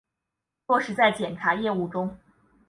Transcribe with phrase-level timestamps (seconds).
[0.65, 2.17] 落实在检察业务中